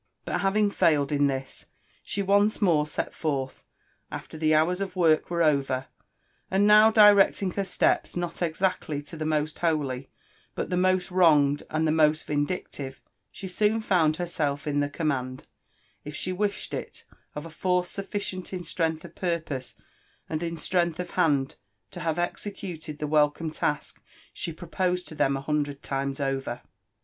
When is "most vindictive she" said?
11.91-13.47